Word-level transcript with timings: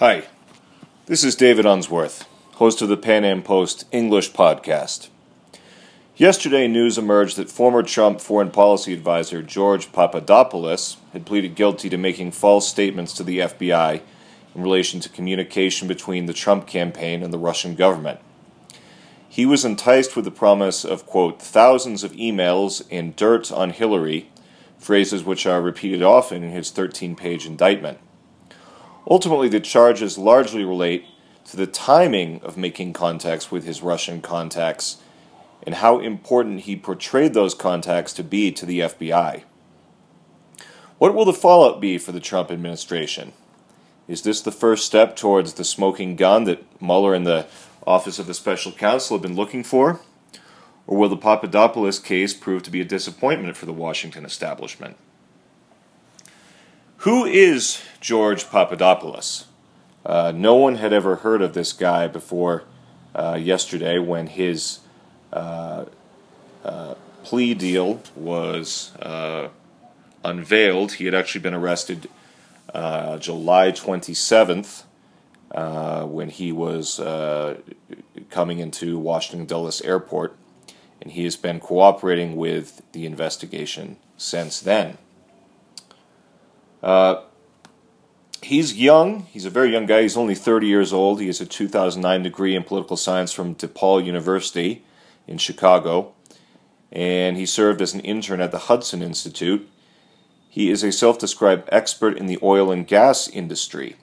Hi, 0.00 0.28
this 1.04 1.22
is 1.22 1.36
David 1.36 1.66
Unsworth, 1.66 2.26
host 2.54 2.80
of 2.80 2.88
the 2.88 2.96
Pan 2.96 3.22
Am 3.22 3.42
Post 3.42 3.84
English 3.92 4.32
podcast. 4.32 5.10
Yesterday, 6.16 6.66
news 6.68 6.96
emerged 6.96 7.36
that 7.36 7.50
former 7.50 7.82
Trump 7.82 8.22
foreign 8.22 8.50
policy 8.50 8.94
advisor 8.94 9.42
George 9.42 9.92
Papadopoulos 9.92 10.96
had 11.12 11.26
pleaded 11.26 11.54
guilty 11.54 11.90
to 11.90 11.98
making 11.98 12.32
false 12.32 12.66
statements 12.66 13.12
to 13.12 13.22
the 13.22 13.40
FBI 13.40 14.00
in 14.54 14.62
relation 14.62 15.00
to 15.00 15.10
communication 15.10 15.86
between 15.86 16.24
the 16.24 16.32
Trump 16.32 16.66
campaign 16.66 17.22
and 17.22 17.30
the 17.30 17.36
Russian 17.36 17.74
government. 17.74 18.20
He 19.28 19.44
was 19.44 19.66
enticed 19.66 20.16
with 20.16 20.24
the 20.24 20.30
promise 20.30 20.82
of, 20.82 21.04
quote, 21.04 21.42
thousands 21.42 22.02
of 22.02 22.12
emails 22.12 22.82
and 22.90 23.14
dirt 23.16 23.52
on 23.52 23.68
Hillary, 23.68 24.30
phrases 24.78 25.24
which 25.24 25.44
are 25.44 25.60
repeated 25.60 26.02
often 26.02 26.42
in 26.42 26.52
his 26.52 26.70
13 26.70 27.16
page 27.16 27.44
indictment. 27.44 27.98
Ultimately, 29.10 29.48
the 29.48 29.58
charges 29.58 30.16
largely 30.16 30.64
relate 30.64 31.04
to 31.46 31.56
the 31.56 31.66
timing 31.66 32.40
of 32.42 32.56
making 32.56 32.92
contacts 32.92 33.50
with 33.50 33.64
his 33.64 33.82
Russian 33.82 34.22
contacts 34.22 34.98
and 35.64 35.74
how 35.74 35.98
important 35.98 36.60
he 36.60 36.76
portrayed 36.76 37.34
those 37.34 37.52
contacts 37.52 38.12
to 38.14 38.22
be 38.22 38.52
to 38.52 38.64
the 38.64 38.80
FBI. 38.80 39.42
What 40.98 41.14
will 41.14 41.24
the 41.24 41.32
fallout 41.32 41.80
be 41.80 41.98
for 41.98 42.12
the 42.12 42.20
Trump 42.20 42.52
administration? 42.52 43.32
Is 44.06 44.22
this 44.22 44.40
the 44.40 44.52
first 44.52 44.86
step 44.86 45.16
towards 45.16 45.54
the 45.54 45.64
smoking 45.64 46.14
gun 46.14 46.44
that 46.44 46.64
Mueller 46.80 47.12
and 47.12 47.26
the 47.26 47.46
Office 47.86 48.18
of 48.18 48.26
the 48.26 48.34
Special 48.34 48.70
Counsel 48.70 49.16
have 49.16 49.22
been 49.22 49.36
looking 49.36 49.64
for? 49.64 50.00
Or 50.86 50.96
will 50.96 51.08
the 51.08 51.16
Papadopoulos 51.16 51.98
case 51.98 52.32
prove 52.32 52.62
to 52.62 52.70
be 52.70 52.80
a 52.80 52.84
disappointment 52.84 53.56
for 53.56 53.66
the 53.66 53.72
Washington 53.72 54.24
establishment? 54.24 54.96
Who 57.04 57.24
is 57.24 57.82
George 58.02 58.50
Papadopoulos? 58.50 59.46
Uh, 60.04 60.34
no 60.36 60.56
one 60.56 60.74
had 60.74 60.92
ever 60.92 61.16
heard 61.16 61.40
of 61.40 61.54
this 61.54 61.72
guy 61.72 62.06
before 62.08 62.64
uh, 63.14 63.38
yesterday 63.40 63.98
when 63.98 64.26
his 64.26 64.80
uh, 65.32 65.86
uh 66.62 66.94
plea 67.24 67.54
deal 67.54 68.02
was 68.14 68.94
uh, 69.00 69.48
unveiled. 70.22 70.92
He 70.92 71.06
had 71.06 71.14
actually 71.14 71.40
been 71.40 71.54
arrested 71.54 72.06
uh, 72.74 73.16
July 73.16 73.72
27th 73.72 74.82
when 76.06 76.28
he 76.28 76.52
was 76.52 77.00
coming 78.28 78.58
into 78.58 78.98
Washington 78.98 79.46
Dulles 79.46 79.80
Airport, 79.80 80.36
and 81.00 81.12
he 81.12 81.24
has 81.24 81.36
been 81.36 81.60
cooperating 81.60 82.36
with 82.36 82.82
the 82.92 83.06
investigation 83.06 83.96
since 84.18 84.60
then. 84.60 84.98
Uh, 86.82 87.22
he's 88.42 88.76
young. 88.76 89.24
He's 89.24 89.44
a 89.44 89.50
very 89.50 89.72
young 89.72 89.86
guy. 89.86 90.02
He's 90.02 90.16
only 90.16 90.34
30 90.34 90.66
years 90.66 90.92
old. 90.92 91.20
He 91.20 91.26
has 91.26 91.40
a 91.40 91.46
2009 91.46 92.22
degree 92.22 92.56
in 92.56 92.64
political 92.64 92.96
science 92.96 93.32
from 93.32 93.54
DePaul 93.54 94.04
University 94.04 94.84
in 95.26 95.38
Chicago. 95.38 96.14
And 96.92 97.36
he 97.36 97.46
served 97.46 97.80
as 97.80 97.94
an 97.94 98.00
intern 98.00 98.40
at 98.40 98.50
the 98.50 98.58
Hudson 98.58 99.02
Institute. 99.02 99.68
He 100.48 100.70
is 100.70 100.82
a 100.82 100.90
self 100.90 101.18
described 101.18 101.68
expert 101.70 102.18
in 102.18 102.26
the 102.26 102.38
oil 102.42 102.72
and 102.72 102.86
gas 102.86 103.28
industry. 103.28 103.96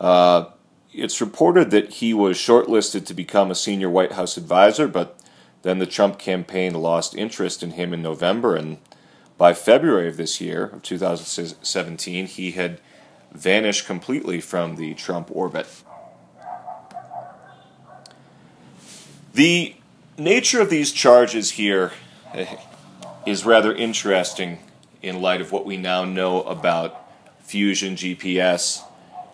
Uh, 0.00 0.46
it's 0.92 1.20
reported 1.20 1.70
that 1.70 1.94
he 1.94 2.12
was 2.12 2.36
shortlisted 2.36 3.06
to 3.06 3.14
become 3.14 3.50
a 3.50 3.54
senior 3.54 3.88
White 3.88 4.12
House 4.12 4.36
advisor, 4.36 4.88
but 4.88 5.18
then 5.62 5.78
the 5.78 5.86
Trump 5.86 6.18
campaign 6.18 6.74
lost 6.74 7.14
interest 7.14 7.62
in 7.62 7.72
him 7.72 7.94
in 7.94 8.02
November, 8.02 8.56
and 8.56 8.78
by 9.36 9.54
February 9.54 10.08
of 10.08 10.16
this 10.16 10.40
year, 10.40 10.66
of 10.66 10.82
2017, 10.82 12.26
he 12.26 12.52
had 12.52 12.80
vanished 13.32 13.86
completely 13.86 14.40
from 14.40 14.76
the 14.76 14.94
Trump 14.94 15.28
orbit. 15.30 15.66
The 19.34 19.74
nature 20.18 20.60
of 20.60 20.70
these 20.70 20.92
charges 20.92 21.52
here 21.52 21.92
eh, 22.34 22.56
rather 23.44 23.74
interesting 23.74 24.58
in 25.00 25.20
light 25.20 25.40
of 25.40 25.50
what 25.50 25.64
we 25.64 25.76
now 25.76 26.04
know 26.04 26.42
about 26.42 26.98
Fusion 27.40 27.96
GPS, 27.96 28.82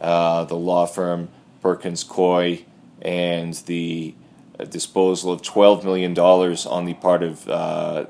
uh, 0.01 0.45
the 0.45 0.57
law 0.57 0.87
firm 0.87 1.29
Perkins 1.61 2.05
Coie, 2.05 2.65
and 3.03 3.55
the 3.67 4.15
disposal 4.71 5.33
of 5.33 5.43
$12 5.43 5.85
million 5.85 6.19
on 6.19 6.85
the 6.85 6.95
part 6.95 7.23
of 7.23 7.49
uh, 7.49 8.07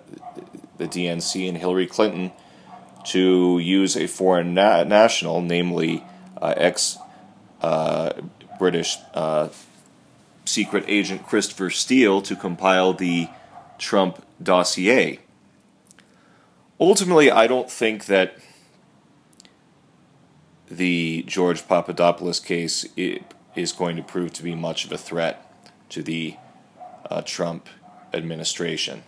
the 0.79 0.87
DNC 0.87 1.49
and 1.49 1.59
Hillary 1.59 1.87
Clinton 1.87 2.33
to 3.07 3.59
use 3.59 3.97
a 3.97 4.07
foreign 4.07 4.55
na- 4.55 4.85
national, 4.85 5.41
namely 5.43 6.05
uh, 6.41 6.55
ex 6.57 6.99
uh, 7.61 8.13
British 8.59 8.97
uh, 9.15 9.49
secret 10.45 10.85
agent 10.89 11.27
Christopher 11.27 11.71
Steele, 11.71 12.23
to 12.23 12.35
compile 12.35 12.93
the 12.93 13.29
Trump 13.79 14.25
dossier. 14.43 15.21
Ultimately, 16.81 17.31
I 17.31 17.47
don't 17.47 17.71
think 17.71 18.07
that 18.07 18.39
the 20.71 21.25
George 21.27 21.67
Papadopoulos 21.67 22.41
case 22.41 22.87
is 22.97 23.73
going 23.73 23.97
to 23.97 24.03
prove 24.03 24.33
to 24.35 24.43
be 24.43 24.55
much 24.55 24.85
of 24.85 24.93
a 24.93 24.99
threat 24.99 25.45
to 25.89 26.03
the 26.03 26.37
uh, 27.11 27.23
Trump 27.23 27.69
administration. 28.13 29.03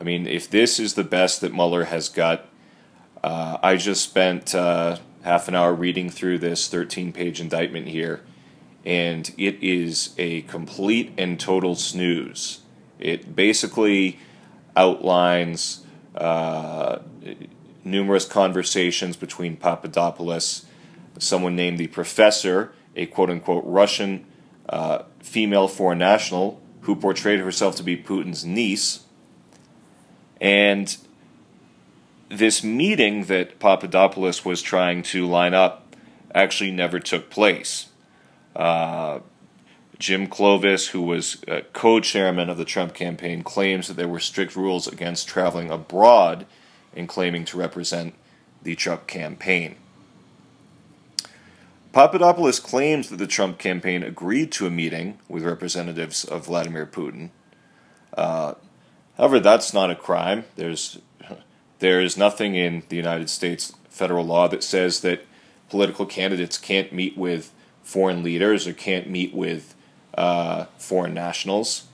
I 0.00 0.04
mean, 0.04 0.26
if 0.26 0.48
this 0.48 0.78
is 0.78 0.94
the 0.94 1.04
best 1.04 1.40
that 1.40 1.52
Mueller 1.52 1.84
has 1.84 2.08
got, 2.08 2.46
uh, 3.22 3.58
I 3.62 3.76
just 3.76 4.04
spent 4.04 4.54
uh, 4.54 4.98
half 5.22 5.48
an 5.48 5.56
hour 5.56 5.74
reading 5.74 6.08
through 6.08 6.38
this 6.38 6.68
13 6.68 7.12
page 7.12 7.40
indictment 7.40 7.88
here, 7.88 8.20
and 8.84 9.28
it 9.36 9.60
is 9.60 10.14
a 10.16 10.42
complete 10.42 11.12
and 11.18 11.38
total 11.40 11.74
snooze. 11.74 12.60
It 13.00 13.34
basically 13.34 14.20
outlines 14.76 15.84
uh, 16.14 17.00
numerous 17.82 18.24
conversations 18.24 19.16
between 19.16 19.56
Papadopoulos, 19.56 20.64
someone 21.18 21.56
named 21.56 21.78
the 21.78 21.88
professor, 21.88 22.72
a 22.94 23.06
quote 23.06 23.30
unquote 23.30 23.64
Russian 23.66 24.24
uh, 24.68 25.02
female 25.18 25.66
foreign 25.66 25.98
national 25.98 26.60
who 26.82 26.94
portrayed 26.94 27.40
herself 27.40 27.74
to 27.76 27.82
be 27.82 27.96
Putin's 27.96 28.44
niece 28.44 29.00
and 30.40 30.96
this 32.28 32.62
meeting 32.62 33.24
that 33.24 33.58
Papadopoulos 33.58 34.44
was 34.44 34.62
trying 34.62 35.02
to 35.02 35.26
line 35.26 35.54
up 35.54 35.96
actually 36.34 36.70
never 36.70 37.00
took 37.00 37.30
place. 37.30 37.88
Uh, 38.54 39.20
Jim 39.98 40.26
Clovis, 40.28 40.88
who 40.88 41.02
was 41.02 41.42
uh, 41.48 41.62
co 41.72 42.00
chairman 42.00 42.48
of 42.48 42.56
the 42.56 42.64
Trump 42.64 42.94
campaign, 42.94 43.42
claims 43.42 43.88
that 43.88 43.94
there 43.94 44.08
were 44.08 44.20
strict 44.20 44.54
rules 44.54 44.86
against 44.86 45.26
traveling 45.26 45.70
abroad 45.70 46.46
and 46.94 47.08
claiming 47.08 47.44
to 47.46 47.58
represent 47.58 48.14
the 48.62 48.76
Trump 48.76 49.06
campaign. 49.06 49.76
Papadopoulos 51.92 52.60
claims 52.60 53.08
that 53.08 53.16
the 53.16 53.26
Trump 53.26 53.58
campaign 53.58 54.02
agreed 54.02 54.52
to 54.52 54.66
a 54.66 54.70
meeting 54.70 55.18
with 55.28 55.42
representatives 55.42 56.24
of 56.24 56.46
Vladimir 56.46 56.86
Putin. 56.86 57.30
Uh, 58.16 58.54
However, 59.18 59.40
that's 59.40 59.74
not 59.74 59.90
a 59.90 59.96
crime. 59.96 60.44
There's 60.56 61.00
there 61.80 62.00
is 62.00 62.16
nothing 62.16 62.54
in 62.54 62.84
the 62.88 62.96
United 62.96 63.28
States 63.28 63.72
federal 63.90 64.24
law 64.24 64.48
that 64.48 64.64
says 64.64 65.00
that 65.00 65.26
political 65.68 66.06
candidates 66.06 66.56
can't 66.58 66.92
meet 66.92 67.16
with 67.16 67.52
foreign 67.82 68.22
leaders 68.22 68.66
or 68.66 68.72
can't 68.72 69.08
meet 69.08 69.34
with 69.34 69.74
uh, 70.16 70.64
foreign 70.78 71.14
nationals. 71.14 71.86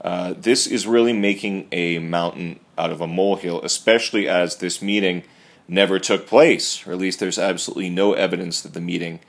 Uh, 0.00 0.34
this 0.36 0.66
is 0.66 0.86
really 0.86 1.12
making 1.12 1.68
a 1.70 1.98
mountain 1.98 2.58
out 2.76 2.90
of 2.90 3.00
a 3.00 3.06
molehill, 3.06 3.62
especially 3.62 4.28
as 4.28 4.56
this 4.56 4.82
meeting 4.82 5.22
never 5.68 5.98
took 5.98 6.26
place, 6.26 6.84
or 6.86 6.92
at 6.92 6.98
least 6.98 7.20
there's 7.20 7.38
absolutely 7.38 7.90
no 7.90 8.12
evidence 8.14 8.60
that 8.62 8.72
the 8.72 8.80
meeting 8.80 9.20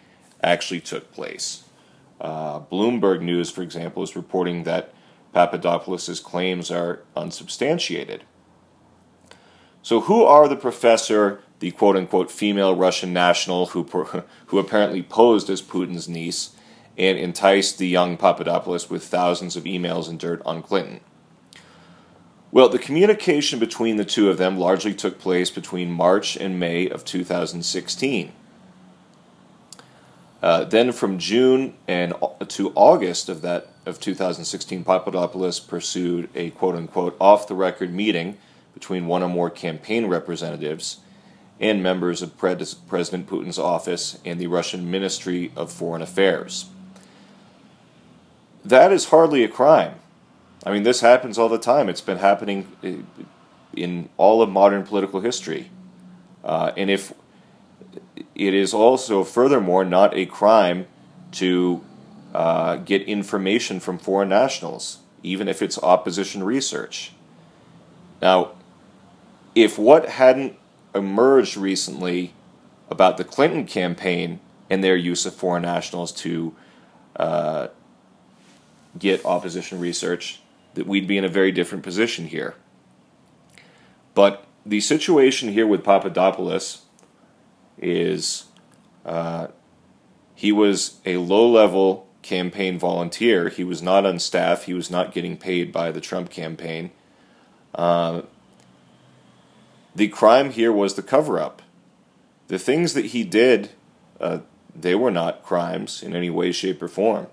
actually 0.42 0.80
took 0.80 1.12
place. 1.14 1.64
Uh, 2.20 2.60
Bloomberg 2.60 3.22
News, 3.22 3.52
for 3.52 3.62
example, 3.62 4.02
is 4.02 4.16
reporting 4.16 4.64
that 4.64 4.94
Papadopoulos' 5.34 6.20
claims 6.20 6.70
are 6.70 7.04
unsubstantiated. 7.16 8.24
So, 9.82 10.02
who 10.02 10.24
are 10.24 10.48
the 10.48 10.56
professor, 10.56 11.42
the 11.60 11.72
quote 11.72 11.98
unquote 11.98 12.32
female 12.32 12.76
Russian 12.76 13.12
national 13.12 13.68
who, 13.68 13.84
who 14.48 14.60
apparently 14.60 15.04
posed 15.04 15.50
as 15.50 15.62
Putin's 15.62 16.08
niece 16.08 16.52
and 16.98 17.18
enticed 17.18 17.78
the 17.78 17.88
young 17.88 18.16
Papadopoulos 18.16 18.90
with 18.90 19.04
thousands 19.04 19.56
of 19.56 19.64
emails 19.64 20.08
and 20.08 20.20
dirt 20.20 20.42
on 20.46 20.62
Clinton? 20.62 21.02
Well, 22.52 22.70
the 22.70 22.78
communication 22.78 23.58
between 23.58 23.98
the 23.98 24.06
two 24.06 24.30
of 24.30 24.38
them 24.38 24.60
largely 24.60 24.94
took 24.94 25.18
place 25.18 25.50
between 25.50 25.92
March 25.92 26.38
and 26.38 26.60
May 26.60 26.88
of 26.88 27.04
2016. 27.04 28.32
Uh, 30.44 30.66
then 30.66 30.92
from 30.92 31.18
June 31.18 31.74
and 31.88 32.14
to 32.50 32.74
August 32.76 33.30
of 33.30 33.42
that 33.42 33.70
of 33.86 34.02
2016, 34.02 34.84
Papadopoulos 34.84 35.62
pursued 35.62 36.30
a 36.36 36.50
quote 36.52 36.76
unquote 36.76 37.16
off 37.20 37.48
the 37.48 37.56
record 37.56 37.94
meeting 37.94 38.38
between 38.74 39.08
one 39.08 39.24
or 39.24 39.30
more 39.30 39.50
campaign 39.50 40.08
representatives, 40.08 40.98
and 41.60 41.82
members 41.82 42.22
of 42.22 42.38
President 42.38 43.28
Putin's 43.28 43.58
office 43.58 44.20
and 44.26 44.40
the 44.40 44.48
Russian 44.48 44.92
Ministry 44.92 45.52
of 45.56 45.72
Foreign 45.72 46.02
Affairs. 46.02 46.66
That 48.66 48.92
is 48.92 49.06
hardly 49.06 49.44
a 49.46 49.48
crime. 49.48 49.96
I 50.66 50.74
mean, 50.74 50.84
this 50.84 51.00
happens 51.00 51.38
all 51.38 51.48
the 51.48 51.58
time. 51.58 51.88
It's 51.88 52.02
been 52.02 52.18
happening 52.18 52.68
eh, 52.84 52.98
in 53.74 54.10
all 54.18 54.42
of 54.42 54.50
modern 54.50 54.84
political 54.84 55.22
history. 55.22 55.70
Uh, 56.44 56.72
and 56.76 56.90
if 56.90 57.14
it 58.36 58.54
is 58.54 58.74
also, 58.74 59.24
furthermore, 59.24 59.86
not 59.86 60.16
a 60.16 60.26
crime 60.26 60.88
to 61.34 61.84
uh, 62.34 62.78
get 62.78 63.02
information 63.04 63.80
from 63.80 63.98
foreign 63.98 64.30
nationals, 64.30 65.00
even 65.22 65.48
if 65.48 65.62
it's 65.62 65.78
opposition 65.82 66.44
research. 66.44 67.12
Now, 68.22 68.52
if 69.56 69.78
what 69.78 70.10
hadn't 70.10 70.58
emerged 70.96 71.58
recently 71.58 72.34
about 72.90 73.18
the 73.18 73.24
Clinton 73.24 73.66
campaign 73.66 74.40
and 74.70 74.84
their 74.84 74.96
use 74.96 75.26
of 75.26 75.36
foreign 75.36 75.64
nationals 75.64 76.12
to 76.12 76.56
uh, 77.16 77.68
get 78.98 79.24
opposition 79.26 79.80
research, 79.80 80.42
that 80.74 80.88
we'd 80.88 81.08
be 81.08 81.18
in 81.18 81.26
a 81.26 81.30
very 81.30 81.52
different 81.52 81.84
position 81.84 82.28
here. 82.28 82.56
But 84.16 84.46
the 84.66 84.80
situation 84.80 85.50
here 85.50 85.68
with 85.68 85.84
Papadopoulos 85.84 86.84
is 87.78 88.46
uh, 89.06 89.48
he 90.36 90.52
was 90.52 91.00
a 91.06 91.18
low 91.18 91.50
level 91.50 92.08
campaign 92.22 92.80
volunteer. 92.80 93.50
He 93.50 93.64
was 93.64 93.82
not 93.82 94.06
on 94.06 94.20
staff, 94.20 94.64
he 94.64 94.74
was 94.74 94.90
not 94.90 95.14
getting 95.14 95.38
paid 95.38 95.72
by 95.72 95.92
the 95.92 96.02
Trump 96.02 96.30
campaign. 96.30 96.92
Uh, 97.76 98.24
the 99.96 100.08
crime 100.08 100.52
here 100.52 100.72
was 100.72 100.96
the 100.96 101.04
cover 101.04 101.40
up. 101.40 101.62
The 102.48 102.60
things 102.60 102.94
that 102.94 103.06
he 103.06 103.24
did, 103.24 103.72
uh, 104.20 104.40
they 104.76 104.96
were 104.96 105.12
not 105.12 105.44
crimes 105.44 106.02
in 106.02 106.16
any 106.16 106.30
way, 106.30 106.52
shape, 106.52 106.82
or 106.82 106.88
form. 106.88 107.28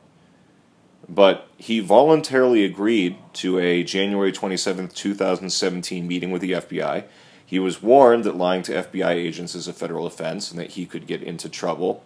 But 1.09 1.49
he 1.57 1.81
voluntarily 1.81 2.65
agreed 2.65 3.17
to 3.35 3.59
a 3.59 3.83
January 3.83 4.31
27, 4.31 4.89
2017 4.89 6.07
meeting 6.07 6.31
with 6.31 6.43
the 6.43 6.53
FBI. 6.53 7.05
He 7.50 7.58
was 7.58 7.82
warned 7.82 8.23
that 8.23 8.37
lying 8.37 8.62
to 8.62 8.73
FBI 8.73 9.11
agents 9.11 9.56
is 9.56 9.67
a 9.67 9.73
federal 9.73 10.06
offense 10.06 10.52
and 10.52 10.61
that 10.61 10.70
he 10.70 10.87
could 10.87 11.08
get 11.08 11.20
into 11.20 11.49
trouble. 11.49 12.05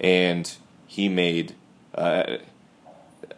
And 0.00 0.52
he 0.88 1.08
made, 1.08 1.54
uh, 1.94 2.38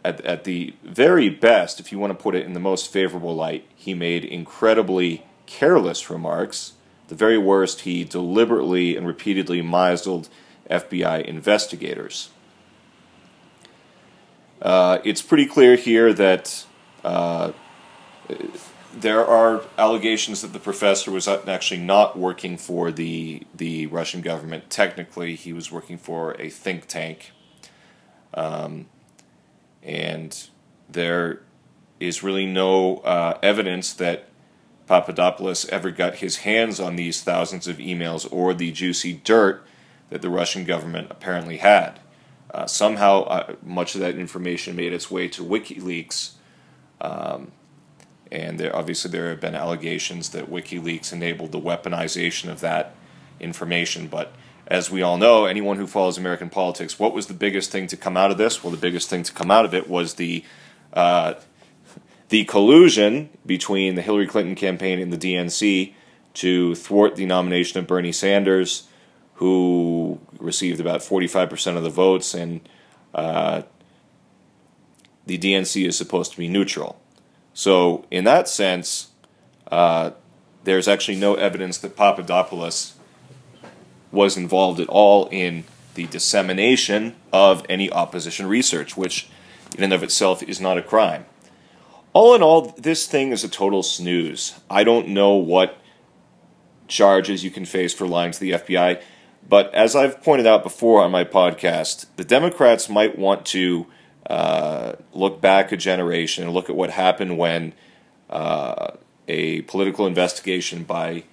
at, 0.03 0.21
at 0.21 0.43
the 0.43 0.73
very 0.83 1.29
best, 1.29 1.79
if 1.79 1.91
you 1.91 1.99
want 1.99 2.17
to 2.17 2.23
put 2.23 2.33
it 2.33 2.47
in 2.47 2.53
the 2.53 2.59
most 2.59 2.91
favorable 2.91 3.35
light, 3.35 3.67
he 3.75 3.93
made 3.93 4.25
incredibly 4.25 5.23
careless 5.45 6.09
remarks. 6.09 6.73
The 7.09 7.15
very 7.15 7.37
worst, 7.37 7.81
he 7.81 8.03
deliberately 8.03 8.97
and 8.97 9.05
repeatedly 9.05 9.61
misled 9.61 10.29
FBI 10.67 11.23
investigators. 11.25 12.31
Uh, 14.59 14.97
it's 15.03 15.21
pretty 15.21 15.45
clear 15.45 15.75
here 15.75 16.11
that 16.11 16.65
uh, 17.03 17.51
there 19.01 19.25
are 19.25 19.63
allegations 19.77 20.41
that 20.41 20.53
the 20.53 20.59
professor 20.59 21.11
was 21.11 21.27
actually 21.27 21.79
not 21.79 22.17
working 22.17 22.57
for 22.57 22.91
the 22.91 23.43
the 23.53 23.87
Russian 23.87 24.21
government. 24.21 24.69
Technically, 24.69 25.35
he 25.35 25.53
was 25.53 25.71
working 25.71 25.97
for 25.97 26.39
a 26.39 26.49
think 26.49 26.87
tank, 26.87 27.31
um, 28.33 28.87
and 29.83 30.47
there 30.89 31.41
is 31.99 32.23
really 32.23 32.45
no 32.45 32.97
uh, 32.97 33.37
evidence 33.41 33.93
that 33.93 34.29
Papadopoulos 34.87 35.65
ever 35.69 35.91
got 35.91 36.15
his 36.15 36.37
hands 36.37 36.79
on 36.79 36.95
these 36.95 37.21
thousands 37.21 37.67
of 37.67 37.77
emails 37.77 38.27
or 38.31 38.53
the 38.53 38.71
juicy 38.71 39.13
dirt 39.13 39.65
that 40.09 40.21
the 40.21 40.29
Russian 40.29 40.63
government 40.63 41.07
apparently 41.11 41.57
had. 41.57 41.99
Uh, 42.53 42.65
somehow, 42.65 43.23
uh, 43.23 43.55
much 43.61 43.93
of 43.93 44.01
that 44.01 44.15
information 44.15 44.75
made 44.75 44.93
its 44.93 45.11
way 45.11 45.27
to 45.27 45.43
WikiLeaks, 45.43 46.31
um, 47.01 47.51
and 48.31 48.59
there, 48.59 48.75
obviously 48.75 49.11
there 49.11 49.29
have 49.29 49.39
been 49.39 49.55
allegations 49.55 50.29
that 50.29 50.49
WikiLeaks 50.49 51.13
enabled 51.13 51.51
the 51.51 51.59
weaponization 51.59 52.49
of 52.49 52.59
that 52.61 52.95
information. 53.39 54.07
But 54.07 54.33
as 54.67 54.91
we 54.91 55.01
all 55.01 55.17
know, 55.17 55.45
anyone 55.45 55.77
who 55.77 55.87
follows 55.87 56.17
American 56.17 56.49
politics, 56.49 56.99
what 56.99 57.13
was 57.13 57.27
the 57.27 57.33
biggest 57.33 57.71
thing 57.71 57.87
to 57.87 57.97
come 57.97 58.17
out 58.17 58.31
of 58.31 58.37
this? 58.37 58.63
Well, 58.63 58.71
the 58.71 58.77
biggest 58.77 59.09
thing 59.09 59.23
to 59.23 59.33
come 59.33 59.49
out 59.49 59.65
of 59.65 59.73
it 59.73 59.89
was 59.89 60.15
the 60.15 60.43
uh, 60.93 61.35
the 62.29 62.43
collusion 62.45 63.29
between 63.45 63.95
the 63.95 64.01
Hillary 64.01 64.27
Clinton 64.27 64.55
campaign 64.55 64.99
and 64.99 65.13
the 65.13 65.17
DNC 65.17 65.93
to 66.35 66.75
thwart 66.75 67.15
the 67.15 67.25
nomination 67.25 67.79
of 67.79 67.87
Bernie 67.87 68.11
Sanders, 68.11 68.87
who 69.35 70.19
received 70.37 70.79
about 70.79 70.99
45% 70.99 71.77
of 71.77 71.83
the 71.83 71.89
votes, 71.89 72.33
and 72.33 72.67
uh, 73.13 73.63
the 75.25 75.37
DNC 75.37 75.87
is 75.87 75.97
supposed 75.97 76.31
to 76.31 76.37
be 76.37 76.47
neutral. 76.47 76.99
So, 77.57 78.05
in 78.11 78.23
that 78.25 78.47
sense, 78.47 79.07
uh, 79.71 80.11
there's 80.63 80.87
actually 80.87 81.17
no 81.17 81.33
evidence 81.33 81.79
that 81.79 81.95
Papadopoulos 81.95 82.93
was 84.11 84.37
involved 84.37 84.79
at 84.79 84.87
all 84.89 85.27
in 85.31 85.63
the 85.95 86.05
dissemination 86.05 87.15
of 87.33 87.65
any 87.67 87.91
opposition 87.91 88.45
research, 88.45 88.95
which 88.95 89.27
in 89.75 89.83
and 89.83 89.91
of 89.91 90.03
itself 90.03 90.43
is 90.43 90.61
not 90.61 90.77
a 90.77 90.83
crime. 90.83 91.25
All 92.13 92.35
in 92.35 92.43
all, 92.43 92.75
this 92.77 93.07
thing 93.07 93.31
is 93.31 93.43
a 93.43 93.49
total 93.49 93.81
snooze. 93.81 94.59
I 94.69 94.83
don't 94.83 95.07
know 95.07 95.33
what 95.33 95.79
charges 96.87 97.43
you 97.43 97.49
can 97.49 97.65
face 97.65 97.91
for 97.91 98.05
lying 98.05 98.33
to 98.33 98.39
the 98.39 98.51
FBI, 98.51 99.01
but 99.49 99.73
as 99.73 99.95
I've 99.95 100.21
pointed 100.21 100.45
out 100.45 100.61
before 100.61 101.01
on 101.01 101.09
my 101.09 101.23
podcast, 101.23 102.05
the 102.17 102.23
Democrats 102.23 102.87
might 102.87 103.17
want 103.17 103.47
to 103.47 103.87
uh, 104.27 104.93
look 105.13 105.41
back 105.41 105.71
a 105.71 105.77
generation 105.77 106.43
and 106.43 106.53
look 106.53 106.69
at 106.69 106.75
what 106.75 106.91
happened 106.91 107.37
when 107.37 107.73
uh, 108.29 108.91
a 109.27 109.61
political 109.61 110.05
investigation 110.05 110.83
by 110.83 111.23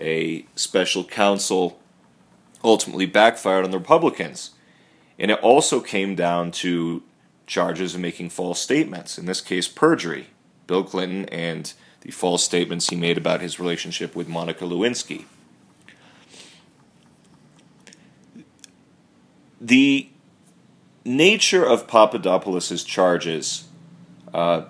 a 0.00 0.44
special 0.56 1.04
counsel 1.04 1.78
ultimately 2.64 3.06
backfired 3.06 3.64
on 3.64 3.70
the 3.70 3.78
Republicans. 3.78 4.50
And 5.18 5.30
it 5.30 5.38
also 5.40 5.80
came 5.80 6.14
down 6.14 6.50
to 6.52 7.02
charges 7.46 7.94
of 7.94 8.00
making 8.00 8.30
false 8.30 8.60
statements, 8.60 9.18
in 9.18 9.26
this 9.26 9.40
case, 9.40 9.68
perjury. 9.68 10.28
Bill 10.66 10.84
Clinton 10.84 11.26
and 11.26 11.72
the 12.02 12.10
false 12.10 12.44
statements 12.44 12.88
he 12.88 12.96
made 12.96 13.18
about 13.18 13.40
his 13.40 13.58
relationship 13.58 14.14
with 14.14 14.28
Monica 14.28 14.64
Lewinsky. 14.64 15.24
The 19.60 20.09
nature 21.04 21.64
of 21.64 21.86
Papadopoulos' 21.86 22.84
charges, 22.84 23.68
uh, 24.32 24.64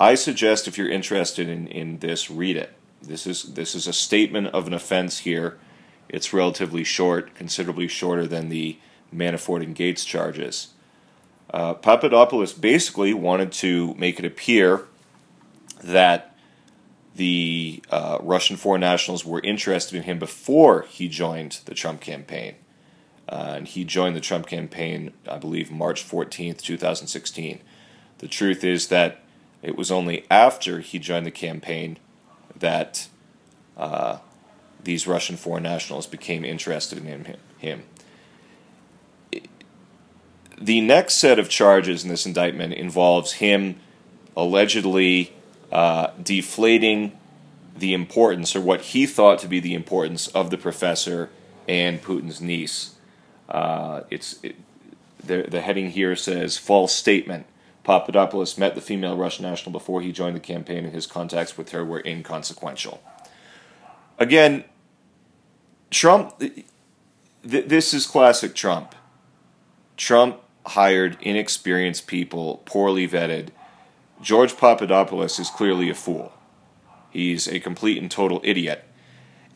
I 0.00 0.14
suggest 0.14 0.68
if 0.68 0.78
you're 0.78 0.90
interested 0.90 1.48
in, 1.48 1.66
in 1.68 1.98
this, 1.98 2.30
read 2.30 2.56
it. 2.56 2.72
This 3.02 3.26
is 3.26 3.54
this 3.54 3.74
is 3.74 3.86
a 3.86 3.92
statement 3.92 4.48
of 4.48 4.66
an 4.66 4.74
offense 4.74 5.20
here. 5.20 5.58
It's 6.08 6.32
relatively 6.32 6.84
short, 6.84 7.34
considerably 7.34 7.86
shorter 7.86 8.26
than 8.26 8.48
the 8.48 8.78
Manafort 9.14 9.62
and 9.62 9.74
Gates 9.74 10.04
charges. 10.04 10.68
Uh, 11.50 11.74
Papadopoulos 11.74 12.52
basically 12.52 13.14
wanted 13.14 13.52
to 13.52 13.94
make 13.94 14.18
it 14.18 14.24
appear 14.24 14.86
that 15.82 16.34
the 17.14 17.82
uh, 17.90 18.18
Russian 18.20 18.56
foreign 18.56 18.80
nationals 18.80 19.24
were 19.24 19.40
interested 19.40 19.96
in 19.96 20.02
him 20.04 20.18
before 20.18 20.82
he 20.82 21.08
joined 21.08 21.60
the 21.64 21.74
Trump 21.74 22.00
campaign. 22.00 22.54
Uh, 23.28 23.54
and 23.56 23.68
he 23.68 23.84
joined 23.84 24.16
the 24.16 24.20
Trump 24.20 24.46
campaign, 24.46 25.12
I 25.30 25.38
believe, 25.38 25.70
March 25.70 26.08
14th, 26.08 26.62
2016. 26.62 27.60
The 28.18 28.28
truth 28.28 28.64
is 28.64 28.88
that 28.88 29.20
it 29.62 29.76
was 29.76 29.90
only 29.90 30.24
after 30.30 30.80
he 30.80 30.98
joined 30.98 31.26
the 31.26 31.30
campaign 31.30 31.98
that 32.56 33.08
uh, 33.76 34.18
these 34.82 35.06
Russian 35.06 35.36
foreign 35.36 35.64
nationals 35.64 36.06
became 36.06 36.44
interested 36.44 36.98
in 36.98 37.24
him. 37.24 37.36
him 37.58 37.82
the 40.60 40.80
next 40.80 41.14
set 41.14 41.38
of 41.38 41.48
charges 41.48 42.02
in 42.02 42.10
this 42.10 42.26
indictment 42.26 42.74
involves 42.74 43.34
him 43.34 43.76
allegedly 44.36 45.32
uh, 45.70 46.08
deflating 46.22 47.16
the 47.76 47.94
importance, 47.94 48.56
or 48.56 48.60
what 48.60 48.80
he 48.80 49.06
thought 49.06 49.38
to 49.38 49.46
be 49.46 49.60
the 49.60 49.74
importance, 49.74 50.26
of 50.28 50.50
the 50.50 50.58
professor 50.58 51.30
and 51.68 52.02
Putin's 52.02 52.40
niece. 52.40 52.96
Uh, 53.48 54.02
it's 54.10 54.38
it, 54.42 54.56
the, 55.24 55.42
the 55.42 55.60
heading 55.60 55.90
here 55.90 56.16
says 56.16 56.56
false 56.56 56.94
statement. 56.94 57.46
Papadopoulos 57.84 58.58
met 58.58 58.74
the 58.74 58.80
female 58.80 59.16
Russian 59.16 59.44
national 59.44 59.72
before 59.72 60.02
he 60.02 60.12
joined 60.12 60.36
the 60.36 60.40
campaign, 60.40 60.84
and 60.84 60.92
his 60.92 61.06
contacts 61.06 61.56
with 61.56 61.70
her 61.70 61.84
were 61.84 62.02
inconsequential. 62.04 63.02
Again, 64.18 64.64
Trump. 65.90 66.38
Th- 66.38 66.64
this 67.42 67.94
is 67.94 68.06
classic 68.06 68.54
Trump. 68.54 68.94
Trump 69.96 70.40
hired 70.66 71.16
inexperienced 71.22 72.06
people, 72.06 72.62
poorly 72.66 73.08
vetted. 73.08 73.48
George 74.20 74.56
Papadopoulos 74.56 75.38
is 75.38 75.48
clearly 75.48 75.88
a 75.88 75.94
fool. 75.94 76.32
He's 77.10 77.48
a 77.48 77.60
complete 77.60 77.98
and 77.98 78.10
total 78.10 78.40
idiot. 78.44 78.84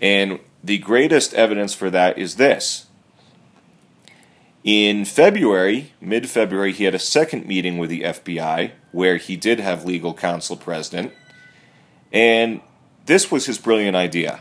And 0.01 0.41
the 0.65 0.79
greatest 0.79 1.35
evidence 1.35 1.75
for 1.75 1.91
that 1.91 2.17
is 2.17 2.37
this. 2.37 2.87
In 4.65 5.05
February, 5.05 5.93
mid 6.01 6.29
February, 6.29 6.73
he 6.73 6.85
had 6.85 6.95
a 6.95 7.01
second 7.01 7.47
meeting 7.47 7.79
with 7.79 7.91
the 7.91 8.03
FBI 8.03 8.71
where 8.93 9.17
he 9.17 9.37
did 9.37 9.59
have 9.59 9.85
legal 9.85 10.15
counsel 10.15 10.57
present. 10.57 11.13
And 12.13 12.61
this 13.07 13.31
was 13.31 13.47
his 13.47 13.59
brilliant 13.59 13.97
idea. 13.97 14.41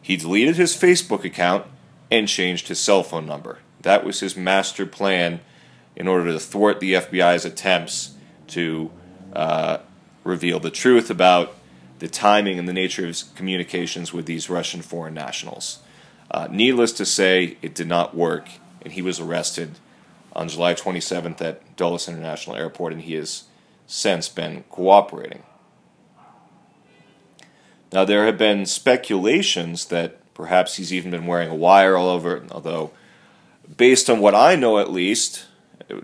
He 0.00 0.16
deleted 0.16 0.56
his 0.56 0.76
Facebook 0.76 1.24
account 1.24 1.66
and 2.10 2.28
changed 2.28 2.68
his 2.68 2.78
cell 2.78 3.02
phone 3.02 3.26
number. 3.26 3.58
That 3.82 4.04
was 4.04 4.20
his 4.20 4.36
master 4.36 4.86
plan 4.86 5.40
in 5.96 6.06
order 6.06 6.32
to 6.32 6.38
thwart 6.38 6.78
the 6.78 6.94
FBI's 6.94 7.44
attempts 7.44 8.14
to 8.48 8.90
uh, 9.32 9.78
reveal 10.22 10.60
the 10.60 10.70
truth 10.70 11.10
about 11.10 11.54
the 11.98 12.08
timing 12.08 12.60
and 12.60 12.68
the 12.68 12.72
nature 12.72 13.02
of 13.02 13.08
his 13.08 13.24
communications 13.24 14.12
with 14.12 14.26
these 14.26 14.48
Russian 14.48 14.82
foreign 14.82 15.14
nationals. 15.14 15.80
Uh, 16.30 16.46
needless 16.50 16.92
to 16.92 17.04
say, 17.04 17.56
it 17.60 17.74
did 17.74 17.88
not 17.88 18.14
work, 18.14 18.48
and 18.82 18.92
he 18.92 19.02
was 19.02 19.20
arrested 19.20 19.78
on 20.32 20.48
July 20.48 20.74
27th 20.74 21.40
at 21.40 21.76
Dulles 21.76 22.08
International 22.08 22.56
Airport, 22.56 22.92
and 22.92 23.02
he 23.02 23.14
has 23.14 23.44
since 23.86 24.28
been 24.28 24.64
cooperating. 24.70 25.42
Now, 27.92 28.04
there 28.04 28.26
have 28.26 28.36
been 28.36 28.66
speculations 28.66 29.86
that 29.86 30.18
perhaps 30.34 30.76
he's 30.76 30.92
even 30.92 31.10
been 31.10 31.26
wearing 31.26 31.48
a 31.48 31.54
wire 31.54 31.96
all 31.96 32.08
over, 32.08 32.44
although, 32.50 32.92
based 33.76 34.10
on 34.10 34.20
what 34.20 34.34
I 34.34 34.56
know 34.56 34.78
at 34.78 34.92
least, 34.92 35.46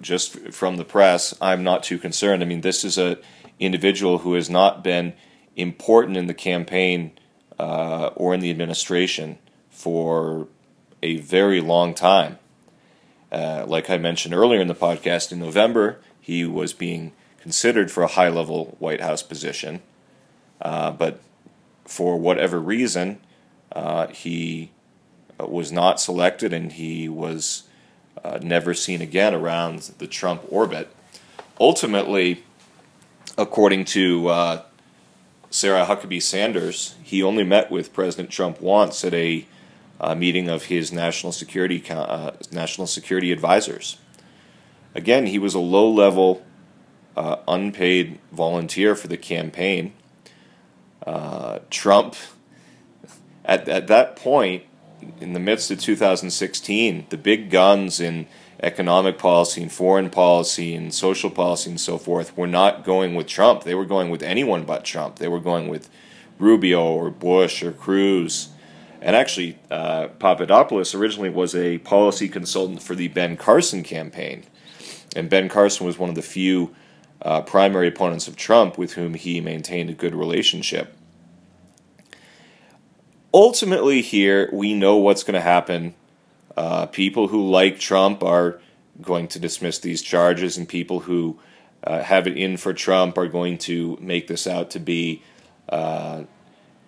just 0.00 0.52
from 0.52 0.76
the 0.76 0.84
press, 0.84 1.34
I'm 1.40 1.62
not 1.62 1.82
too 1.82 1.98
concerned. 1.98 2.42
I 2.42 2.46
mean, 2.46 2.62
this 2.62 2.84
is 2.84 2.96
a 2.96 3.18
individual 3.60 4.18
who 4.18 4.34
has 4.34 4.50
not 4.50 4.82
been 4.82 5.12
important 5.56 6.16
in 6.16 6.26
the 6.26 6.34
campaign 6.34 7.12
uh, 7.58 8.06
or 8.16 8.34
in 8.34 8.40
the 8.40 8.50
administration 8.50 9.38
for 9.70 10.48
a 11.02 11.18
very 11.18 11.60
long 11.60 11.94
time. 11.94 12.38
Uh, 13.34 13.64
like 13.66 13.90
I 13.90 13.98
mentioned 13.98 14.32
earlier 14.32 14.60
in 14.60 14.68
the 14.68 14.76
podcast, 14.76 15.32
in 15.32 15.40
November, 15.40 15.98
he 16.20 16.44
was 16.44 16.72
being 16.72 17.10
considered 17.40 17.90
for 17.90 18.04
a 18.04 18.06
high 18.06 18.28
level 18.28 18.76
White 18.78 19.00
House 19.00 19.24
position. 19.24 19.82
Uh, 20.62 20.92
but 20.92 21.20
for 21.84 22.16
whatever 22.16 22.60
reason, 22.60 23.18
uh, 23.72 24.06
he 24.06 24.70
uh, 25.40 25.46
was 25.46 25.72
not 25.72 25.98
selected 25.98 26.52
and 26.52 26.74
he 26.74 27.08
was 27.08 27.64
uh, 28.22 28.38
never 28.40 28.72
seen 28.72 29.02
again 29.02 29.34
around 29.34 29.80
the 29.98 30.06
Trump 30.06 30.42
orbit. 30.48 30.94
Ultimately, 31.58 32.44
according 33.36 33.84
to 33.86 34.28
uh, 34.28 34.62
Sarah 35.50 35.86
Huckabee 35.86 36.22
Sanders, 36.22 36.94
he 37.02 37.20
only 37.20 37.42
met 37.42 37.68
with 37.68 37.92
President 37.92 38.30
Trump 38.30 38.60
once 38.60 39.04
at 39.04 39.12
a 39.12 39.44
uh, 40.00 40.14
meeting 40.14 40.48
of 40.48 40.64
his 40.64 40.92
national 40.92 41.32
security 41.32 41.82
uh, 41.90 42.32
national 42.52 42.86
security 42.86 43.32
advisors. 43.32 43.98
Again, 44.94 45.26
he 45.26 45.38
was 45.38 45.54
a 45.54 45.60
low-level, 45.60 46.44
uh, 47.16 47.36
unpaid 47.48 48.18
volunteer 48.30 48.94
for 48.94 49.08
the 49.08 49.16
campaign. 49.16 49.92
Uh, 51.04 51.58
Trump, 51.70 52.16
at 53.44 53.68
at 53.68 53.88
that 53.88 54.16
point, 54.16 54.64
in 55.20 55.32
the 55.32 55.40
midst 55.40 55.70
of 55.70 55.80
2016, 55.80 57.06
the 57.10 57.16
big 57.16 57.50
guns 57.50 58.00
in 58.00 58.26
economic 58.62 59.18
policy 59.18 59.62
and 59.62 59.72
foreign 59.72 60.08
policy 60.08 60.74
and 60.74 60.94
social 60.94 61.30
policy 61.30 61.70
and 61.70 61.80
so 61.80 61.98
forth 61.98 62.36
were 62.36 62.46
not 62.46 62.84
going 62.84 63.14
with 63.14 63.26
Trump. 63.26 63.64
They 63.64 63.74
were 63.74 63.84
going 63.84 64.10
with 64.10 64.22
anyone 64.22 64.64
but 64.64 64.84
Trump. 64.84 65.16
They 65.16 65.28
were 65.28 65.40
going 65.40 65.68
with 65.68 65.90
Rubio 66.38 66.82
or 66.82 67.10
Bush 67.10 67.62
or 67.62 67.72
Cruz. 67.72 68.48
And 69.04 69.14
actually, 69.14 69.58
uh, 69.70 70.08
Papadopoulos 70.18 70.94
originally 70.94 71.28
was 71.28 71.54
a 71.54 71.76
policy 71.78 72.26
consultant 72.26 72.82
for 72.82 72.94
the 72.94 73.08
Ben 73.08 73.36
Carson 73.36 73.82
campaign. 73.82 74.44
And 75.14 75.28
Ben 75.28 75.50
Carson 75.50 75.84
was 75.86 75.98
one 75.98 76.08
of 76.08 76.14
the 76.14 76.22
few 76.22 76.74
uh, 77.20 77.42
primary 77.42 77.86
opponents 77.86 78.28
of 78.28 78.34
Trump 78.34 78.78
with 78.78 78.94
whom 78.94 79.12
he 79.12 79.42
maintained 79.42 79.90
a 79.90 79.92
good 79.92 80.14
relationship. 80.14 80.96
Ultimately, 83.32 84.00
here, 84.00 84.48
we 84.54 84.72
know 84.72 84.96
what's 84.96 85.22
going 85.22 85.34
to 85.34 85.40
happen 85.40 85.94
uh, 86.56 86.86
people 86.86 87.28
who 87.28 87.50
like 87.50 87.78
Trump 87.78 88.22
are 88.22 88.60
going 89.02 89.28
to 89.28 89.38
dismiss 89.38 89.78
these 89.78 90.00
charges, 90.02 90.56
and 90.56 90.68
people 90.68 91.00
who 91.00 91.38
uh, 91.82 92.02
have 92.02 92.26
it 92.26 92.38
in 92.38 92.56
for 92.56 92.72
Trump 92.72 93.18
are 93.18 93.28
going 93.28 93.58
to 93.58 93.98
make 94.00 94.28
this 94.28 94.46
out 94.46 94.70
to 94.70 94.78
be, 94.78 95.22
uh, 95.68 96.22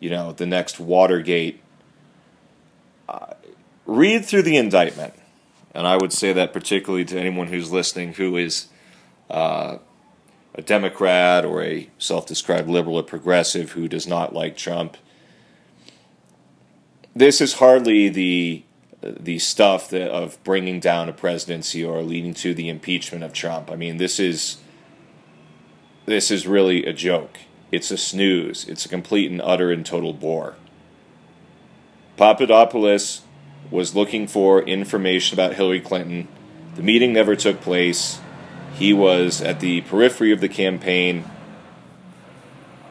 you 0.01 0.09
know, 0.09 0.33
the 0.33 0.47
next 0.47 0.79
Watergate. 0.79 1.61
Read 3.87 4.25
through 4.25 4.43
the 4.43 4.57
indictment, 4.57 5.15
and 5.73 5.87
I 5.87 5.97
would 5.97 6.13
say 6.13 6.33
that 6.33 6.53
particularly 6.53 7.05
to 7.05 7.19
anyone 7.19 7.47
who's 7.47 7.71
listening 7.71 8.15
who 8.15 8.37
is 8.37 8.67
uh, 9.31 9.79
a 10.55 10.63
Democrat 10.63 11.45
or 11.45 11.63
a 11.63 11.89
self-described 11.99 12.69
liberal 12.69 12.97
or 12.97 13.03
progressive 13.05 13.73
who 13.73 13.87
does 13.87 14.07
not 14.07 14.35
like 14.35 14.57
Trump. 14.57 14.97
This 17.15 17.41
is 17.41 17.55
hardly 17.55 18.09
the 18.09 18.65
the 19.03 19.39
stuff 19.39 19.89
that, 19.91 20.11
of 20.11 20.43
bringing 20.43 20.81
down 20.81 21.09
a 21.09 21.13
presidency 21.13 21.85
or 21.85 22.03
leading 22.03 22.35
to 22.35 22.55
the 22.55 22.69
impeachment 22.69 23.23
of 23.23 23.33
Trump. 23.33 23.71
I 23.71 23.77
mean, 23.77 23.99
this 23.99 24.19
is 24.19 24.59
this 26.07 26.31
is 26.31 26.47
really 26.47 26.85
a 26.85 26.93
joke. 26.93 27.39
It's 27.71 27.91
a 27.91 27.97
snooze. 27.97 28.67
It's 28.69 28.85
a 28.85 28.89
complete 28.89 29.31
and 29.31 29.41
utter 29.43 29.71
and 29.71 29.85
total 29.85 30.13
bore. 30.13 30.57
Papadopoulos 32.17 33.23
was 33.71 33.95
looking 33.95 34.27
for 34.27 34.63
information 34.63 35.39
about 35.39 35.55
Hillary 35.55 35.81
Clinton. 35.81 36.29
The 36.75 36.83
meeting 36.83 37.13
never 37.13 37.37
took 37.37 37.61
place. 37.61 38.21
He 38.75 38.93
was 38.93 39.41
at 39.41 39.61
the 39.61 39.83
periphery 39.83 40.33
of 40.33 40.41
the 40.41 40.49
campaign. 40.49 41.25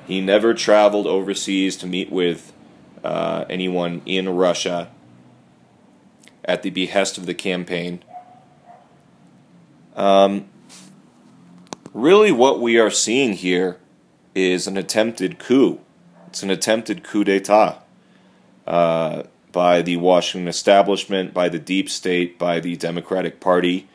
He 0.07 0.21
never 0.21 0.53
traveled 0.53 1.07
overseas 1.07 1.75
to 1.77 1.87
meet 1.87 2.11
with 2.11 2.53
uh, 3.03 3.45
anyone 3.49 4.01
in 4.05 4.29
Russia 4.29 4.91
at 6.43 6.61
the 6.61 6.69
behest 6.69 7.17
of 7.17 7.25
the 7.25 7.33
campaign. 7.33 8.03
Um, 9.95 10.47
really, 11.93 12.31
what 12.31 12.59
we 12.59 12.77
are 12.77 12.91
seeing 12.91 13.33
here 13.33 13.79
is 14.35 14.67
an 14.67 14.77
attempted 14.77 15.39
coup. 15.39 15.79
It's 16.27 16.43
an 16.43 16.51
attempted 16.51 17.03
coup 17.03 17.23
d'etat 17.23 17.84
uh, 18.65 19.23
by 19.51 19.81
the 19.81 19.97
Washington 19.97 20.47
establishment, 20.47 21.33
by 21.33 21.49
the 21.49 21.59
deep 21.59 21.89
state, 21.89 22.37
by 22.37 22.59
the 22.59 22.75
Democratic 22.75 23.39
Party 23.39 23.87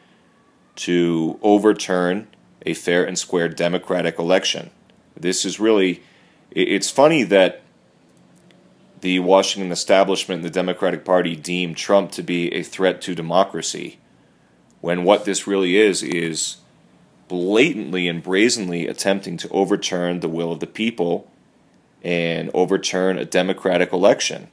to 0.77 1.39
overturn 1.43 2.27
a 2.65 2.75
fair 2.75 3.05
and 3.05 3.19
square 3.19 3.49
democratic 3.49 4.19
election. 4.19 4.71
This 5.17 5.45
is 5.45 5.61
really, 5.61 6.03
it's 6.51 6.91
funny 6.91 7.23
that 7.25 7.63
the 9.01 9.19
Washington 9.19 9.73
establishment 9.73 10.39
and 10.39 10.45
the 10.45 10.51
Democratic 10.51 11.05
Party 11.05 11.35
deem 11.37 11.75
Trump 11.75 12.13
to 12.13 12.23
be 12.23 12.53
a 12.55 12.63
threat 12.63 13.01
to 13.03 13.15
democracy, 13.15 13.99
when 14.81 15.05
what 15.05 15.25
this 15.25 15.47
really 15.47 15.77
is 15.77 16.03
is 16.03 16.59
blatantly 17.29 18.09
and 18.09 18.23
brazenly 18.23 18.87
attempting 18.87 19.37
to 19.37 19.49
overturn 19.51 20.21
the 20.21 20.29
will 20.29 20.53
of 20.53 20.61
the 20.61 20.67
people 20.67 21.31
and 22.03 22.51
overturn 22.55 23.19
a 23.19 23.25
democratic 23.25 23.93
election. 23.93 24.49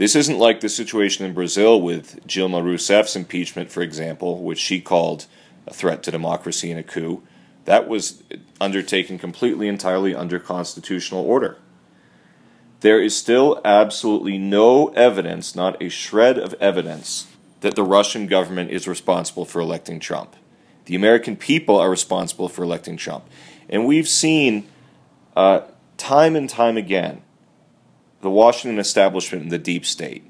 This 0.00 0.16
isn't 0.16 0.38
like 0.38 0.60
the 0.60 0.70
situation 0.70 1.26
in 1.26 1.34
Brazil 1.34 1.78
with 1.78 2.26
Dilma 2.26 2.64
Rousseff's 2.64 3.14
impeachment, 3.14 3.70
for 3.70 3.82
example, 3.82 4.42
which 4.42 4.58
she 4.58 4.80
called 4.80 5.26
a 5.66 5.74
threat 5.74 6.02
to 6.04 6.10
democracy 6.10 6.70
and 6.70 6.80
a 6.80 6.82
coup. 6.82 7.22
That 7.66 7.86
was 7.86 8.22
undertaken 8.62 9.18
completely 9.18 9.68
entirely 9.68 10.14
under 10.14 10.38
constitutional 10.38 11.26
order. 11.26 11.58
There 12.80 12.98
is 12.98 13.14
still 13.14 13.60
absolutely 13.62 14.38
no 14.38 14.88
evidence, 14.94 15.54
not 15.54 15.76
a 15.82 15.90
shred 15.90 16.38
of 16.38 16.54
evidence, 16.54 17.26
that 17.60 17.74
the 17.74 17.84
Russian 17.84 18.26
government 18.26 18.70
is 18.70 18.88
responsible 18.88 19.44
for 19.44 19.60
electing 19.60 20.00
Trump. 20.00 20.34
The 20.86 20.96
American 20.96 21.36
people 21.36 21.78
are 21.78 21.90
responsible 21.90 22.48
for 22.48 22.62
electing 22.62 22.96
Trump. 22.96 23.26
And 23.68 23.84
we've 23.84 24.08
seen 24.08 24.66
uh, 25.36 25.60
time 25.98 26.36
and 26.36 26.48
time 26.48 26.78
again 26.78 27.20
the 28.20 28.30
Washington 28.30 28.78
establishment 28.78 29.42
and 29.42 29.52
the 29.52 29.58
deep 29.58 29.84
state 29.86 30.24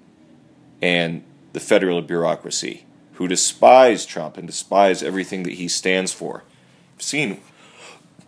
and 0.80 1.22
the 1.52 1.60
federal 1.60 2.00
bureaucracy 2.02 2.84
who 3.14 3.28
despise 3.28 4.06
Trump 4.06 4.36
and 4.36 4.46
despise 4.46 5.02
everything 5.02 5.42
that 5.42 5.54
he 5.54 5.68
stands 5.68 6.12
for. 6.12 6.44
We've 6.96 7.02
seen 7.02 7.40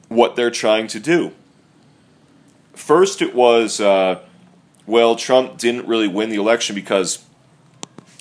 what 0.08 0.36
they're 0.36 0.50
trying 0.50 0.88
to 0.88 1.00
do 1.00 1.32
first 2.74 3.22
it 3.22 3.34
was, 3.34 3.80
uh, 3.80 4.20
well, 4.86 5.16
Trump 5.16 5.58
didn't 5.58 5.86
really 5.86 6.08
win 6.08 6.30
the 6.30 6.36
election 6.36 6.74
because 6.74 7.24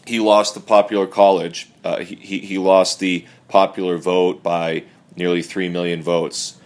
he 0.05 0.19
lost 0.19 0.53
the 0.53 0.59
popular 0.59 1.07
college. 1.07 1.69
Uh, 1.83 1.99
he, 1.99 2.15
he, 2.15 2.39
he 2.39 2.57
lost 2.57 2.99
the 2.99 3.25
popular 3.47 3.97
vote 3.97 4.43
by 4.43 4.83
nearly 5.15 5.41
3 5.41 5.69
million 5.69 6.01
votes. 6.01 6.57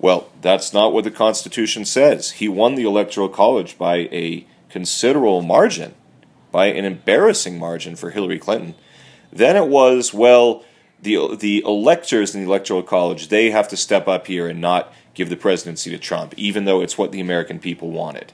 Well, 0.00 0.28
that's 0.40 0.72
not 0.72 0.92
what 0.92 1.04
the 1.04 1.10
Constitution 1.10 1.84
says. 1.84 2.32
He 2.32 2.48
won 2.48 2.74
the 2.74 2.84
Electoral 2.84 3.28
College 3.28 3.76
by 3.76 4.08
a 4.10 4.46
considerable 4.70 5.42
margin, 5.42 5.94
by 6.50 6.66
an 6.66 6.84
embarrassing 6.84 7.58
margin 7.58 7.96
for 7.96 8.10
Hillary 8.10 8.38
Clinton. 8.38 8.74
Then 9.32 9.56
it 9.56 9.68
was, 9.68 10.14
well, 10.14 10.64
the 11.02 11.36
the 11.36 11.62
electors 11.66 12.34
in 12.34 12.42
the 12.42 12.46
electoral 12.46 12.82
college 12.82 13.28
they 13.28 13.50
have 13.50 13.68
to 13.68 13.76
step 13.76 14.06
up 14.06 14.26
here 14.26 14.46
and 14.48 14.60
not 14.60 14.92
give 15.14 15.28
the 15.28 15.36
presidency 15.36 15.90
to 15.90 15.98
Trump, 15.98 16.34
even 16.36 16.64
though 16.64 16.80
it's 16.80 16.98
what 16.98 17.12
the 17.12 17.20
American 17.20 17.58
people 17.58 17.90
wanted, 17.90 18.32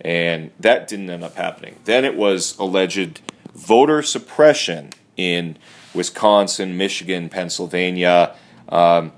and 0.00 0.50
that 0.58 0.88
didn't 0.88 1.10
end 1.10 1.24
up 1.24 1.36
happening. 1.36 1.76
Then 1.84 2.04
it 2.04 2.16
was 2.16 2.56
alleged 2.58 3.20
voter 3.54 4.02
suppression 4.02 4.90
in 5.16 5.56
Wisconsin, 5.94 6.76
Michigan, 6.76 7.28
Pennsylvania, 7.28 8.34
um, 8.68 9.12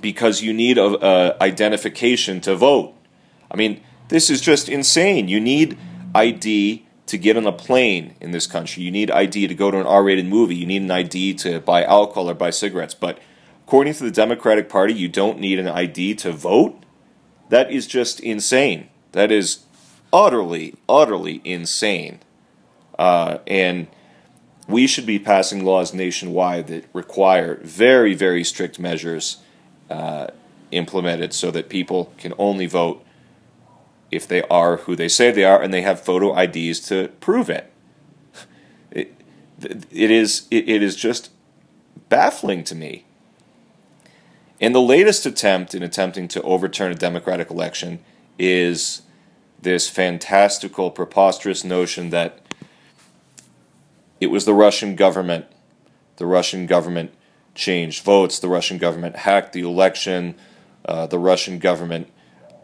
because 0.00 0.42
you 0.42 0.52
need 0.52 0.78
a, 0.78 1.06
a 1.06 1.42
identification 1.42 2.40
to 2.42 2.56
vote. 2.56 2.94
I 3.50 3.56
mean, 3.56 3.82
this 4.08 4.30
is 4.30 4.40
just 4.40 4.68
insane. 4.68 5.28
You 5.28 5.40
need 5.40 5.78
ID 6.14 6.86
to 7.06 7.18
get 7.18 7.36
on 7.36 7.46
a 7.46 7.52
plane 7.52 8.14
in 8.20 8.30
this 8.30 8.46
country. 8.46 8.82
You 8.82 8.90
need 8.90 9.10
ID 9.10 9.48
to 9.48 9.54
go 9.54 9.70
to 9.70 9.80
an 9.80 9.86
R 9.86 10.04
rated 10.04 10.26
movie. 10.26 10.56
You 10.56 10.66
need 10.66 10.82
an 10.82 10.90
ID 10.90 11.34
to 11.34 11.60
buy 11.60 11.84
alcohol 11.84 12.30
or 12.30 12.34
buy 12.34 12.50
cigarettes. 12.50 12.94
But 12.94 13.18
according 13.66 13.94
to 13.94 14.04
the 14.04 14.10
Democratic 14.10 14.68
Party, 14.68 14.94
you 14.94 15.08
don't 15.08 15.38
need 15.38 15.58
an 15.58 15.68
ID 15.68 16.14
to 16.16 16.32
vote? 16.32 16.84
That 17.48 17.70
is 17.70 17.86
just 17.86 18.20
insane. 18.20 18.88
That 19.12 19.32
is 19.32 19.64
utterly, 20.12 20.74
utterly 20.88 21.40
insane. 21.44 22.20
Uh, 22.98 23.38
and 23.46 23.88
we 24.68 24.86
should 24.86 25.06
be 25.06 25.18
passing 25.18 25.64
laws 25.64 25.92
nationwide 25.92 26.68
that 26.68 26.84
require 26.92 27.56
very, 27.62 28.14
very 28.14 28.44
strict 28.44 28.78
measures 28.78 29.38
uh, 29.90 30.28
implemented 30.70 31.34
so 31.34 31.50
that 31.50 31.68
people 31.68 32.12
can 32.16 32.32
only 32.38 32.66
vote 32.66 33.04
if 34.10 34.26
they 34.26 34.42
are 34.44 34.78
who 34.78 34.96
they 34.96 35.08
say 35.08 35.30
they 35.30 35.44
are 35.44 35.60
and 35.62 35.72
they 35.72 35.82
have 35.82 36.00
photo 36.00 36.36
IDs 36.36 36.80
to 36.80 37.08
prove 37.20 37.50
it. 37.50 37.72
It, 38.90 39.14
it 39.90 40.10
is 40.10 40.48
it, 40.50 40.68
it 40.68 40.82
is 40.82 40.96
just 40.96 41.30
baffling 42.08 42.64
to 42.64 42.74
me. 42.74 43.04
And 44.60 44.74
the 44.74 44.80
latest 44.80 45.26
attempt 45.26 45.74
in 45.74 45.82
attempting 45.82 46.28
to 46.28 46.42
overturn 46.42 46.92
a 46.92 46.94
democratic 46.94 47.50
election 47.50 48.00
is 48.38 49.02
this 49.60 49.88
fantastical, 49.88 50.90
preposterous 50.90 51.64
notion 51.64 52.10
that 52.10 52.40
it 54.20 54.26
was 54.26 54.44
the 54.44 54.54
Russian 54.54 54.96
government. 54.96 55.46
The 56.16 56.26
Russian 56.26 56.66
government 56.66 57.12
changed 57.60 58.02
votes. 58.02 58.38
The 58.38 58.48
Russian 58.48 58.78
government 58.78 59.14
hacked 59.16 59.52
the 59.52 59.60
election. 59.60 60.34
Uh, 60.84 61.06
the 61.06 61.18
Russian 61.18 61.58
government 61.58 62.08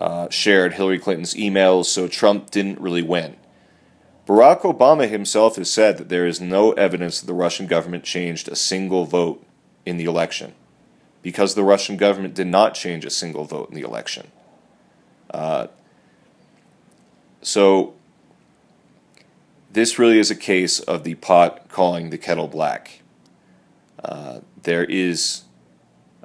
uh, 0.00 0.28
shared 0.30 0.74
Hillary 0.74 0.98
Clinton's 0.98 1.34
emails, 1.34 1.84
so 1.84 2.08
Trump 2.08 2.50
didn't 2.50 2.80
really 2.80 3.02
win. 3.02 3.36
Barack 4.26 4.62
Obama 4.62 5.08
himself 5.08 5.56
has 5.56 5.70
said 5.70 5.98
that 5.98 6.08
there 6.08 6.26
is 6.26 6.40
no 6.40 6.72
evidence 6.72 7.20
that 7.20 7.26
the 7.26 7.34
Russian 7.34 7.66
government 7.66 8.02
changed 8.02 8.48
a 8.48 8.56
single 8.56 9.04
vote 9.04 9.44
in 9.84 9.98
the 9.98 10.04
election 10.04 10.54
because 11.22 11.54
the 11.54 11.62
Russian 11.62 11.96
government 11.96 12.34
did 12.34 12.48
not 12.48 12.74
change 12.74 13.04
a 13.04 13.10
single 13.10 13.44
vote 13.44 13.68
in 13.68 13.76
the 13.76 13.82
election. 13.82 14.32
Uh, 15.30 15.68
so, 17.42 17.94
this 19.70 19.98
really 19.98 20.18
is 20.18 20.30
a 20.30 20.36
case 20.36 20.80
of 20.80 21.04
the 21.04 21.14
pot 21.16 21.68
calling 21.68 22.10
the 22.10 22.18
kettle 22.18 22.48
black. 22.48 23.02
Uh, 24.02 24.40
there 24.66 24.84
is 24.84 25.42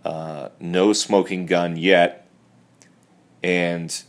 uh, 0.03 0.50
no 0.60 0.93
smoking 0.93 1.45
gun 1.45 1.77
yet 1.77 2.27
and 3.43 4.03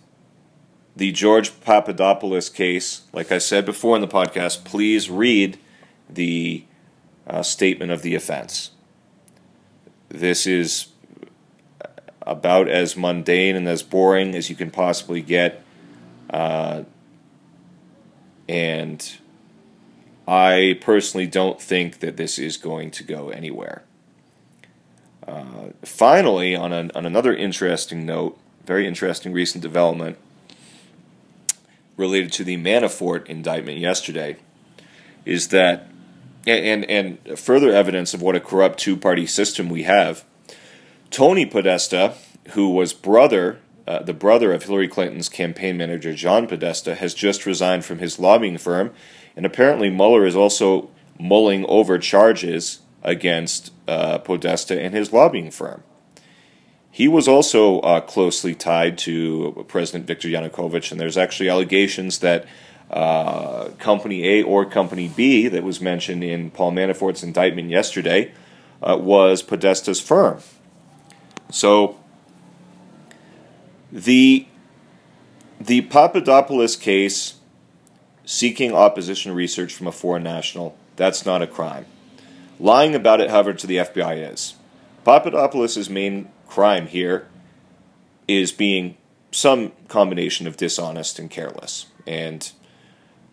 the 0.97 1.12
George 1.12 1.61
Papadopoulos 1.61 2.49
case, 2.49 3.03
like 3.12 3.31
I 3.31 3.39
said 3.39 3.65
before 3.65 3.95
in 3.97 4.03
the 4.03 4.09
podcast, 4.09 4.64
please 4.64 5.09
read 5.09 5.59
the 6.09 6.64
uh, 7.27 7.42
statement 7.42 7.90
of 7.92 8.03
the 8.03 8.14
offense. 8.14 8.73
This 10.09 10.47
is 10.47 10.88
about 12.23 12.68
as 12.68 12.97
mundane 12.97 13.57
and 13.57 13.68
as 13.68 13.83
boring 13.83 14.35
as 14.35 14.51
you 14.51 14.57
can 14.57 14.71
possibly 14.71 15.23
get. 15.23 15.62
Uh, 16.31 16.85
and 18.49 19.18
I 20.27 20.79
personally 20.81 21.27
don't 21.27 21.61
think 21.61 22.01
that 22.01 22.16
this 22.16 22.38
is 22.38 22.57
going 22.57 22.90
to 22.92 23.05
go 23.05 23.31
anywhere. 23.31 23.85
Uh, 25.27 25.71
finally, 25.85 26.57
on, 26.57 26.73
an, 26.73 26.91
on 26.95 27.07
another 27.07 27.35
interesting 27.35 28.05
note, 28.05 28.39
very 28.65 28.87
interesting 28.87 29.33
recent 29.33 29.63
development 29.63 30.19
related 31.97 32.33
to 32.33 32.45
the 32.45 32.57
Manafort 32.57 33.27
indictment 33.27 33.79
yesterday 33.79 34.37
is 35.25 35.49
that, 35.49 35.89
and, 36.47 36.85
and 36.87 37.39
further 37.39 37.71
evidence 37.71 38.15
of 38.15 38.23
what 38.23 38.35
a 38.35 38.41
corrupt 38.41 38.79
two 38.79 38.97
party 38.97 39.27
system 39.27 39.69
we 39.69 39.85
have. 39.85 40.25
Tony 41.11 41.47
Podesta, 41.47 42.15
who 42.51 42.71
was 42.71 42.93
brother, 42.93 43.61
uh, 43.87 44.03
the 44.03 44.15
brother 44.15 44.53
of 44.53 44.65
Hillary 44.65 44.89
Clinton's 44.89 45.29
campaign 45.29 45.77
manager 45.77 46.15
John 46.15 46.47
Podesta, 46.47 46.95
has 46.97 47.15
just 47.15 47.47
resigned 47.47 47.85
from 47.85 47.99
his 47.99 48.19
lobbying 48.19 48.59
firm, 48.59 48.93
and 49.37 49.47
apparently 49.47 49.91
Mueller 49.91 50.27
is 50.27 50.35
also 50.35 50.91
mulling 51.19 51.65
over 51.67 51.99
charges 51.99 52.81
against 53.03 53.73
uh, 53.88 54.19
Podesta 54.19 54.81
and 54.81 54.95
his 54.95 55.12
lobbying 55.12 55.51
firm. 55.51 55.83
He 56.91 57.09
was 57.09 57.27
also 57.27 57.81
uh, 57.81 58.01
closely 58.01 58.55
tied 58.55 58.99
to 58.99 59.65
President 59.67 60.07
Viktor 60.07 60.29
Yanukovych, 60.29 60.93
and 60.93 61.01
there's 61.01 61.17
actually 61.17 61.49
allegations 61.49 62.19
that 62.19 62.45
uh, 62.91 63.71
Company 63.79 64.29
A 64.29 64.43
or 64.43 64.67
Company 64.67 65.09
B, 65.09 65.49
that 65.49 65.62
was 65.62 65.81
mentioned 65.81 66.23
in 66.23 66.51
Paul 66.51 66.73
Manafort's 66.73 67.23
indictment 67.23 67.71
yesterday, 67.71 68.33
uh, 68.83 68.99
was 69.01 69.43
Podesta's 69.43 70.01
firm. 70.01 70.41
So 71.51 71.99
the 73.91 74.47
the 75.59 75.83
Papadopoulos 75.83 76.77
case, 76.77 77.37
seeking 78.25 78.75
opposition 78.75 79.33
research 79.33 79.73
from 79.73 79.87
a 79.87 79.93
foreign 79.93 80.25
national, 80.25 80.77
that's 80.97 81.25
not 81.25 81.41
a 81.41 81.47
crime. 81.47 81.87
Lying 82.62 82.94
about 82.94 83.20
it, 83.20 83.29
however, 83.29 83.53
to 83.55 83.66
the 83.66 83.79
FBI 83.79 84.33
is. 84.33 84.55
Papadopoulos' 85.05 85.90
main 85.90 86.31
crime 86.46 86.87
here 86.87 87.27
is 88.29 88.53
being 88.53 88.96
some 89.33 89.72
combination 89.88 90.46
of 90.46 90.57
dishonest 90.57 91.18
and 91.18 91.29
careless. 91.29 91.87
And 92.07 92.53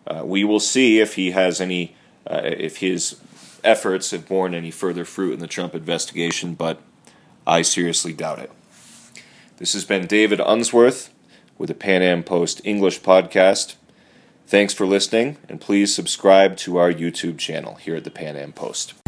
uh, 0.04 0.22
we 0.24 0.42
will 0.42 0.58
see 0.58 0.98
if 0.98 1.14
he 1.14 1.30
has 1.30 1.60
any, 1.60 1.94
uh, 2.28 2.40
if 2.42 2.78
his 2.78 3.20
efforts 3.62 4.10
have 4.10 4.26
borne 4.26 4.52
any 4.52 4.72
further 4.72 5.04
fruit 5.04 5.34
in 5.34 5.38
the 5.38 5.46
Trump 5.46 5.76
investigation, 5.76 6.54
but 6.54 6.82
I 7.46 7.62
seriously 7.62 8.12
doubt 8.12 8.40
it. 8.40 8.50
This 9.58 9.74
has 9.74 9.84
been 9.84 10.08
David 10.08 10.40
Unsworth 10.40 11.14
with 11.56 11.68
the 11.68 11.74
Pan 11.74 12.02
Am 12.02 12.24
Post 12.24 12.62
English 12.64 13.02
podcast. 13.02 13.76
Thanks 14.48 14.74
for 14.74 14.86
listening, 14.86 15.36
and 15.48 15.60
please 15.60 15.94
subscribe 15.94 16.56
to 16.56 16.78
our 16.78 16.92
YouTube 16.92 17.38
channel 17.38 17.76
here 17.76 17.94
at 17.94 18.02
the 18.02 18.10
Pan 18.10 18.34
Am 18.34 18.52
Post. 18.52 18.99